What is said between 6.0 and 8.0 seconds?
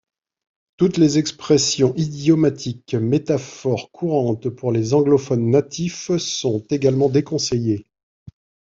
sont également déconseillées.